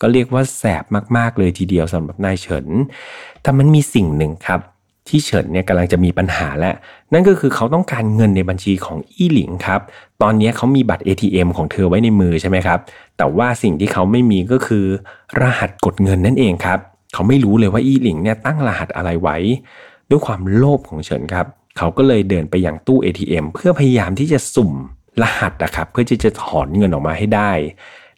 [0.00, 0.84] ก็เรียกว่าแสบ
[1.16, 2.66] มากๆเลยทีเดียวสำหรับนายเฉิน
[3.42, 4.60] แต่มันมีสิ่งหนึ่งครับ
[5.08, 6.74] ที่เฉินเนี่ยกำลังจะมีปัญหาแล้ว
[7.12, 9.80] นั่นก็คือเขาต้องการเงินในบัญชีของอี้หลิงครับ
[10.22, 12.78] ตอนนี้เขามีบัตร ATM ของเธอไว้ในมือใช่ไหมครับ
[13.16, 14.84] แต่ว่าสิ่งที่เขาไม่มีก็คือ
[15.40, 16.78] รหัสกดเงินนั่นเองครับ
[17.14, 19.36] เขาไม่รู้เลยว่าอี้หลิงเนี่ยตั้งรหัสอะไรไว้
[20.10, 21.46] ด้วยความโลภของเฉินครับ
[21.78, 24.72] เขาก็เลยเดินไปยังตู้ ATM เพื่อพยายามที่จะสุ่ม
[25.22, 27.52] รหัสนะครับเพื่อที่จะถอนเงินออกมาให้ได้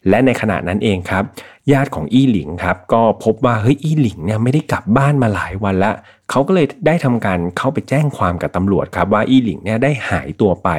[0.09, 1.23] และในขณะนั้นเองครับ
[1.71, 5.91] ญาติของอี้หลิงครับก็พบว่าเฮ้ยอี้หลิงเนี่ยไม่ได้กลับบ้านมาหลายวันละ
[6.29, 10.69] เขาก็เลยได้ทำการเข้าไปแจ้งความกับตำรวจครับว่าอี้หลิงเนี่ยได้หายตัวไป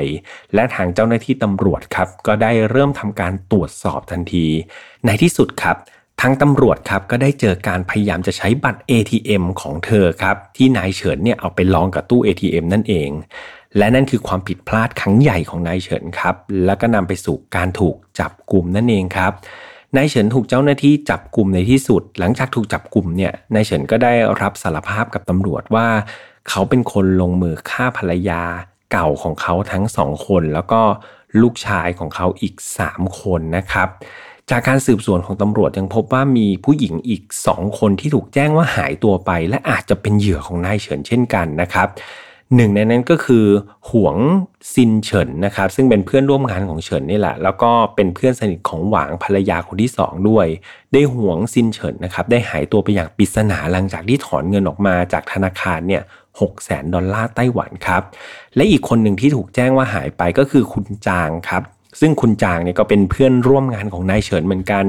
[0.55, 4.47] และทางเจ้าหน้าที่ตำรวจครับก็ได้เริ่มทำการตรวจสอบทันที
[5.07, 5.77] ในที่สุดครับ
[6.21, 13.11] ทางตำรวจครับก็ได้เจอการพยายามจะใช้บัตร ATM ของเธอครับที่นายเฉินเนี่ยเอาไปลองกับตู้ ATM นั่นเอง
[13.79, 19.33] และนั่นคือความผิดพลาดครั้งใหญ่ของนายเฉินครับ แล้วก็นำไปสู่การถูกจับกลุ่มนั่นเองครับ
[19.97, 25.87] นายเฉินถูกเจ้าหน้าที่จับกลุ่มในที่สุด หลังจากถูกจับกลุ่มเนี่ยนายเฉินก็ได้รับสารภาพกับตำรวจว่า
[26.49, 28.43] เขาเป็นคนลงมือฆ่าภรรยา
[28.93, 30.81] เก่าของเขาทั้งสองคน แล้วก็
[31.43, 32.55] ลูกชายของเขาอีก
[32.89, 33.89] 3 คนนะครับ
[34.51, 41.89] จากการสืบสวนของตำรวจยังพบว่ามีผู้หญิงอีก 2 คนที่ถูกแจ้งว่าหายตัวไป และอาจจะเป็นเหยื่อของนายเฉินเช่นกันนะครับ
[42.57, 43.47] หนึ่งในนั้นก็คือ
[43.91, 44.17] หวง
[44.75, 50.47] ซินเฉินนะครับ ซึ่งเป็นเพื่อนร่วมงานของเฉินนี่แหละ แล้วก็เป็นเพื่อนสนิทของหวางภรรยาคนที่สองด้วย
[50.93, 56.03] ได้หวงซินเฉินนะครับ ได้หายตัวไปอย่างปริศนาหลังจากที่ถอนเงินออกมาจากธนาคารเนี่ย
[56.41, 58.03] หกแสนดอลลาร์ไต้หวันครับ
[58.57, 61.63] และอีกคนหนึ่งที่ถูกแจ้งว่าหายไปก็คือคุณจางครับ
[62.01, 64.85] ซึ่งคุณจางเนี่ยก็เป็นเพื่อนร่วมงานของนายเฉินเหมือนกัน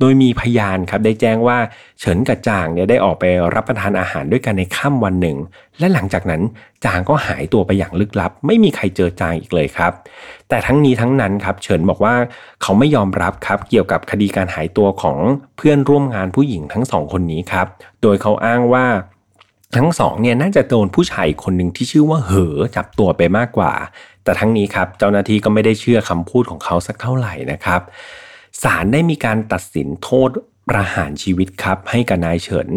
[0.00, 1.58] โดยมีพยานครับได้แจ้งว่า
[2.00, 5.36] เฉินกับจางเนี่ยได้ออกไปรับประทานอาหารด้วยกันในค่ำวันหนึ่ง
[5.78, 6.42] และหลังจากนั้น
[6.84, 9.92] จางก็หายตัวไปอย่างลึกลับ ไม่มีใครเจอจางอีกเลยครับ
[10.48, 12.14] แต่ทั้งนี้ทั้งนั้นครับเฉินบอกว่า
[12.62, 15.18] เขาไม่ยอมรับครับเกี่ยวกับคดีการหายตัวของ
[15.56, 17.66] เพื่อนร่วมงานผู้หญิงทั้งสองคนนี้ครับ
[18.02, 18.86] โดยเขาอ้างว่า
[19.76, 23.72] ทั้งสองเนี่ยน่าจะโดนผู้ชายคนหนึ่งที่ชื่อว่าเหอจับตัวไปมากกว่า
[24.26, 27.80] แต่ทั้งนี้ครับเจ้าหน้าที่ก็ไม่ได้เชื่อคำพูดของเขาสักเท่าไหร่นะครับ
[28.62, 30.30] ศาลได้มีการตัดสินโทษ
[30.68, 32.70] ประหารชีวิตครับให้กับนายเฉิน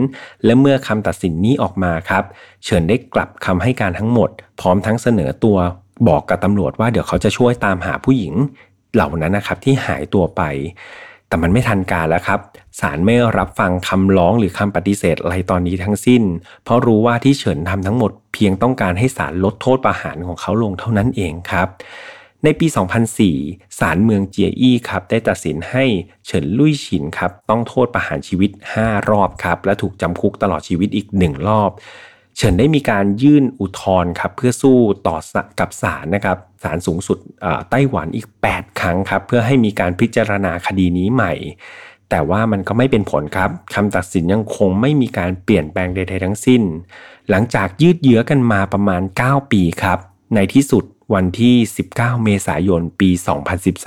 [0.46, 2.24] และเมื่อคำตัดสินนี้ออกมาครับ
[2.64, 5.58] เฉินได้กลับคำให้การทั้งหมด พร้อมทั้งเสนอตัว
[6.08, 8.34] บอกกับตำรวจว่าเดี๋ยวเขาจะช่วยตามหาผู้หญิง
[8.94, 10.42] เหล่านั้นนะครับที่หายตัวไป
[11.30, 12.40] แต่มันไม่ทันการแล้วครับ
[12.80, 16.24] ศาลไม่รับฟังคำร้องหรือคำปฏิเสธอะไรตอนนี้ทั้งสิ้น
[16.64, 21.68] เพราะรู้ว่าที่เฉินทำทั้งหมดเพียงต้องการให้ศาลลดโทษประหารของเขาลงเท่านั้นเองครับ
[22.44, 22.68] ในปี
[23.24, 25.86] 2004 ศาลเมืองเจียอี้ครับได้ตัดสินให้
[26.26, 31.72] เฉินลุยฉินครับต้องโทษประหารชีวิต 5 รอบครับและถูกจำคุกตลอดชีวิตอีก 1 รอบ
[32.40, 35.18] เฉินได้มีการยื่นอุทธรณ์ครับเพื่อสู้ต่อ
[35.60, 37.18] กับศาลนะครับศาลสูงสุด
[37.70, 41.34] ไต้หวันอีก 8 ครั้งครับเพื่อให้มีการพิจารณาคดีนี้ใหม่
[42.10, 46.62] แต่ว่ามันก็ไม่เป็นผลครับคำตัดสินยังคงไม่มีการเปลี่ยนแปลงใดๆทั้งสิ้น
[47.30, 50.00] หลังจากยืดเยื้อกันมาประมาณ 9 ปีครับ
[50.36, 51.56] ในที่สุดวันที่
[51.92, 53.10] 19 เมษายน ปี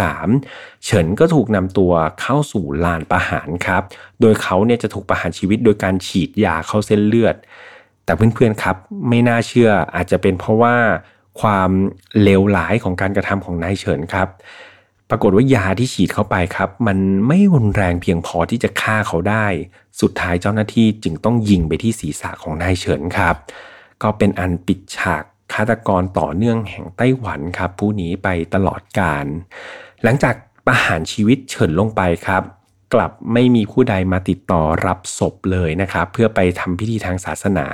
[0.04, 3.82] 2013 เฉินก็ถูกนำตัวเข้าสู่ลานประหารครับ
[4.20, 7.36] โดยเขาเนี่ยจะถูกประหารชีวิตโดยการฉีดยาเข้าเส้นเลือด
[8.04, 8.76] แต่เพื่อนๆครับ
[9.08, 10.76] ไม่น่าเชื่ออาจจะเป็นเพราะว่า
[11.40, 11.70] ความ
[12.22, 14.28] เลวร้ายของการกระทำของนายเฉินครับ
[15.10, 19.46] ปรากฏว่ายาที่ฉีดเข้าไปครับ มันไม่รุนแรงเพียงพอที่จะฆ่าเขาได้
[20.00, 23.34] สุดท้ายเจ้าหน้าที่จึงต้องยิงไปที่ศีรษะของนายเฉินครับ
[24.02, 29.26] ก็เป็นอันปิดฉากฆาตกรต่อเนื่องแห่งไต้หวันครับ ผู้นี้ไปตลอดกาล
[30.02, 30.34] หลังจาก
[30.66, 32.42] ประหารชีวิตเฉินลงไปครับ
[32.94, 37.66] กลับไม่มีผู้ใดมาติดต่อรับศพเลยนะครับ เพื่อไปทำพิธีทางศาสนา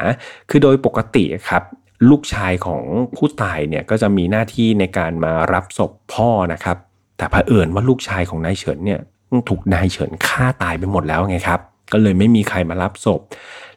[0.51, 1.63] คือโดยปกติครับ
[2.11, 2.83] ลูกชายของ
[3.17, 6.77] ผู้ตายเนี่ยก็จะมีหน้าที่ในการมารับศพพ่อนะครับ
[7.17, 9.01] แต่เผอิญว่าลูกชายของนายเฉินเนี่ย
[9.49, 11.61] ถูกนายเฉินฆ่าตายไปหมดแล้วไงครับ
[11.93, 13.21] ก็เลยไม่มีใครมารับศพ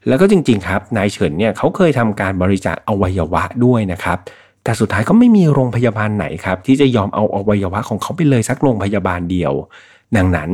[0.07, 4.17] แล้วก็จริงๆครับนายเฉินเนี่ยเขาเคยทำการบริจาคอวัยวะด้วยนะครับ
[4.63, 9.53] แต่สุดท้ายก็ไม่มีโรงพยาบาลไหนครับ ที่จะยอมเอาอวัยวะของเขาไปเลยสักโรงพยาบาลเดียว
[10.17, 10.51] ดังนั้น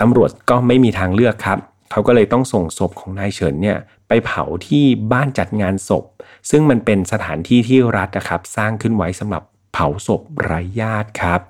[0.00, 1.58] ตำรวจก็ไม่มีทางเลือกครับ
[1.90, 6.04] เขาก็เลยต้องส่งศพของนายเฉินเนี่ยไปเผาที่บ้านจัดงานศพ
[6.50, 11.40] ซึ่งมันเป็นสถานที่ที่รัฐนะครับสร้างขึ้นไว้สำหรับเผาศพไร้ญาติครับ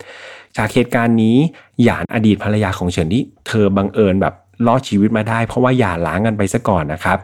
[0.56, 1.36] จากเหตุการณ์นี้
[1.82, 4.34] หยานอดีตภรรยาของเฉินที่เธอบังเอิญแบบ
[4.66, 7.18] รอดชีวิตมาได้ เพราะว่าหย่าล้างกันไปซะก่อนนะครับ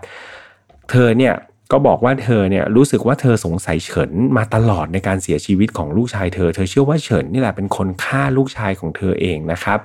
[0.91, 1.35] เธอเนี่ย
[1.73, 9.79] ก็บอกว่าเธอเนี่ยรู้สึกว่าเธอสงสัยเฉินมาตลอดในการเสียชีวิตของลูกชายเธอ เธอเชื่อว่าเฉินนี่แหละเป็นคนฆ่าลูกชายของเธอเองนะครับ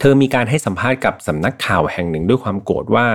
[0.00, 3.06] เธอมีการให้สัมภาษณ์กับสำนักข่าวแห่งหนึ่งด้วยความโกรธว่า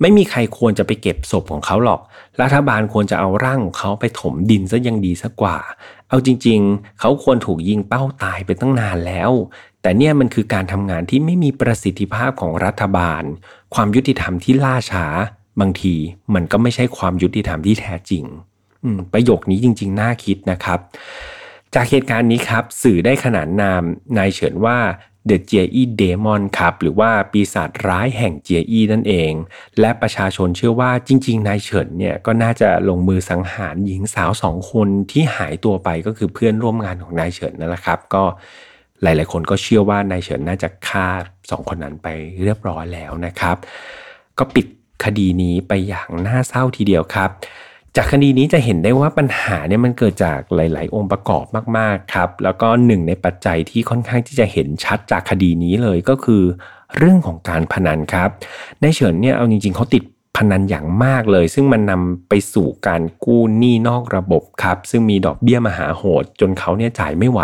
[0.00, 2.00] ไม่มีใครควรจะไปเก็บศพของเขาหรอก
[2.42, 5.56] รัฐบาลควรจะเอาร่างของเขาไปถมดินซะยังดีสักกว่า
[6.08, 9.30] เอาจริง ๆ เขาควรถูกยิงเป้าตายไปตั้งนานแล้ว
[9.82, 13.22] แต่เนี่ยมันคือการทำงานที่ไม่มีประสิทธิภาพของรัฐบาล
[13.74, 15.06] ความยุติธรรมที่ล่าช้า
[15.60, 15.94] บางที
[16.34, 18.24] มันก็ไม่ใช่ความยุติธรรมที่แท้จริง
[19.12, 20.80] ประโยคนี้จริง ๆ น่าคิดนะครับ
[21.74, 23.82] จากเหตุการณ์นี้ครับ สื่อได้ขนานนาม
[24.18, 24.78] นายเฉินว่า
[25.30, 29.32] The j e Demon ครับหรือว่าปีศาจร้ายแห่งเจอีนั่นเอง
[29.80, 38.24] และประชาชนเชื่อว่าจริง ๆ นายเฉินเนี่ยก็น่าจะลงมือสังหารหญิงสาวสองคนที่หายตัวไปก็คือเพื่อนร่วมงานของนายเฉินนั่นแหละครับ ก็
[39.02, 41.06] หลาย ๆ คนก็เชื่อว่านายเฉินน่าจะฆ่า
[41.50, 42.08] สองคนนั้นไป
[42.44, 43.56] เรียบร้อยแล้วนะครับ
[44.38, 44.66] ก็ปิด
[45.04, 47.30] คดีนี้ไปอย่างน่าเศร้าทีเดียวครับ
[47.96, 51.44] จากคดีนี้จะเห็นได้ว่าปัญหาเนี่ยมันเกิดจากหลาย ๆ องค์ประกอบ
[51.78, 56.42] มาก ๆ ครับ แล้วก็หนึ่งในปัจจัยที่ค่อนข้างที่จะเห็นชัดจากคดีนี้เลยก็คือ
[56.96, 58.30] เรื่องของการพนันครับ
[58.80, 60.02] ในเฉินเนี่ยเอาจริง ๆเขาติด
[60.36, 67.40] พนันอย่างมากเลย ซึ่งมันนำไปสู่การกู้หนี้นอกระบบครับ ซึ่งมีดอกเบี้ยมหาโหด จนเขาเนี่ยจ่ายไม่ไหว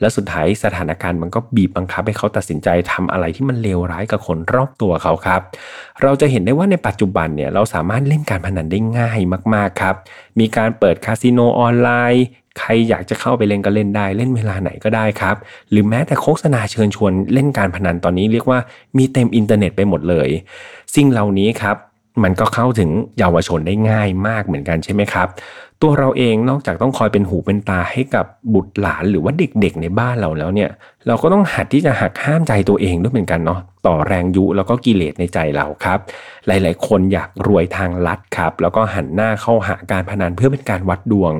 [0.00, 5.40] และสุดท้ายสถานการณ์มันก็บีบบังคับให้เขาตัดสินใจทำอะไรที่มันเลวร้ายกับคนรอบตัวเขาครับ
[6.02, 9.18] เราจะเห็นได้ว่าในปัจจุบันเนี่ยเราสามารถเล่นการพนันได้ง่าย
[9.54, 9.94] มากๆครับ
[10.38, 12.24] มีการเปิดคาสิโนออนไลน์
[12.58, 15.36] ใครอยากจะเข้าไปเล่นก็เล่นได้เล่นเวลาไหนก็ได้ครับ
[15.70, 18.58] หรือแม้แต่โฆษณาเชิญชวนเล่นการพนันตอนนี้เรียกว่า
[18.96, 20.28] มีเต็มอินเทอร์เน็ตไปหมดเลย
[20.94, 21.76] สิ่งเหล่านี้ครับ
[22.24, 25.28] มันก็เข้าถึงเยาวชนได้ง่ายมากเหมือนกันใช่ไหมครับ
[25.82, 30.70] ตัวเราเองนอกจากต้องคอยเป็นหูเป็นตาให้กับบุตรหลานหรือว่าเด็กๆในบ้านเราแล้วเนี่ย
[31.06, 35.98] เราก็ต้องหัดที่จะหักห้ามใจตัวเองด้วยเหมือนกันเนาะต่อแรงยุแล้วก็กิเลสในใจเราครับ
[36.46, 41.32] หลายๆ คนอยากรวยทางลัดครับ แล้วก็หันหน้าเข้าหาการพนันเพื่อเป็นการวัดดวง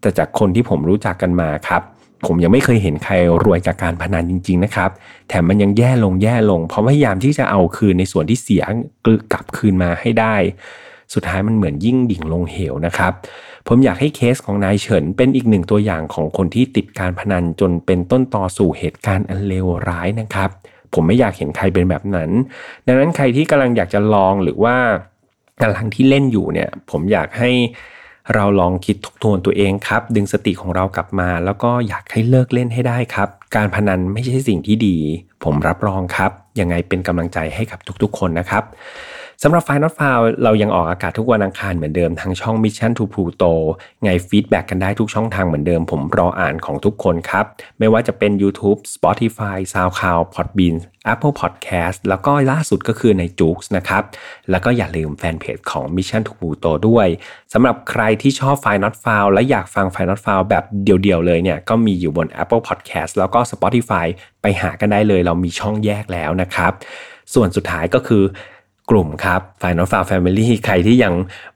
[0.00, 1.82] แต่จากคนที่ผมรู้จักกันมาครับ
[2.26, 4.90] ผมยังไม่เคยเห็นใครรวยจากการพนันจริง ๆ นะครับ
[5.28, 8.62] แถมมันยังแย่ลงแย่ลง เพราะพยายามที่จะเอาคืนในส่วนที่เสีย
[9.32, 10.36] กลับคืนมาให้ได้
[11.14, 13.12] สุดท้ายมันเหมือนยิ่งดิ่งลงเหวนะครับ
[13.68, 20.50] ผมอยากให้เคสของนายเฉินเป็นอีกหนึ่งตัวอย่างของคนที่ติดการพนันจนเป็นต้นต่อสู่เหตุการณ์อันเลวร้ายนะครับ
[20.94, 22.30] ผมไม่อยากเห็นใครเป็นแบบนั้น
[22.86, 24.76] ดังนั้นใครที่กำลังอยากจะลองหรือว่า
[25.62, 27.50] กำลังที่เล่นอยู่เนี่ย ผมอยากให้
[28.34, 34.96] เราลองคิดทบทวนตัวเองครับ ดึงสติของเรากลับมา แล้วก็อยากให้เลิกเล่นให้ได้ครับ การพนันไม่ใช่สิ่งที่ดี
[35.44, 38.64] ผมรับรองครับ ยังไงเป็นกำลังใจให้กับทุกๆ คนนะครับ
[39.42, 43.52] สำหรับ Final f i l e เรายังออกอากาศทุกวันอังคารเหมือนเดิมทางช่อง Mission to Pluto
[44.02, 47.44] ไง feedback กันได้ทุกช่องทางเหมือนเดิม ผมรออ่านของทุกคนครับ
[47.78, 50.76] ไม่ว่าจะเป็น YouTube Spotify SoundCloud Podbean
[51.12, 54.02] Apple Podcast แล้วก็ล่าสุดก็คือใน j o o x นะครับ
[54.50, 57.06] แล้วก็อย่าลืมแฟนเพจของ Mission to Pluto ด้วย
[57.52, 64.06] สำหรับใครที่ชอบ File Not File และอยากฟัง File Not File แบบเดี่ยวๆเลยเนี่ยก็มีอยู่บน Apple Podcast แล้วก็ Spotify
[64.42, 66.72] ไปหากันได้เลย เรามีช่องแยกแล้วนะครับ
[67.34, 68.24] ส่วนสุดท้ายก็คือ
[68.90, 71.14] กลุ่มครับ Final f a r Family ใครที่ยัง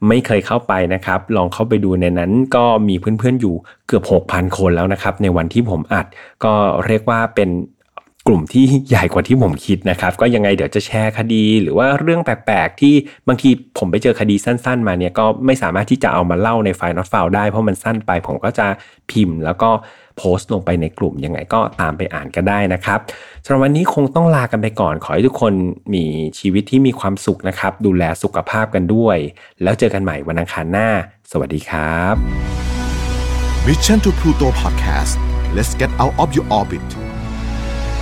[0.08, 3.54] ไม่เคยเข้าไปนะครับ ลองเข้าไปดูในนั้นก็มีเพื่อนๆอยู่
[3.86, 6.06] เกือบ 6,000 คนแล้วนะครับ ในวันที่ผมอัด
[6.44, 6.52] ก็
[6.86, 7.50] เรียกว่าเป็น
[8.28, 12.94] กลุ่มที่ใหญ่กว่าที่ผมคิดนะครับ ก็ยังไงเดี๋ยวจะแชร์คดี หรือว่าเรื่องแปลกๆ ที่
[13.28, 18.66] บางทีผมไปเจอคดีสั้นๆ มาเนี่ยก็ไม่สามารถที่จะเอามาเล่าในไฟล์ not file ได้เพราะมันสั้นไป ผมก็จะ
[19.10, 19.70] พิมพ์ แล้วก็
[20.16, 22.98] โพสต์ลงไปในกลุ่มยังไงก็ตามไปอ่านกันได้นะครับ
[23.44, 25.52] สำหรับวันนี้คงต้องลากันไปก่อน ขอให้ทุกคน
[25.94, 26.04] มี
[26.38, 29.16] ชีวิตที่มีความสุขนะครับ ดูแลสุขภาพกันด้วย
[29.62, 30.88] แล้วเจอกันใหม่วันอังคารหน้า
[31.30, 32.14] สวัสดีครับ
[33.66, 35.14] Mission to Pluto Podcast
[35.56, 36.88] let's get out of your orbit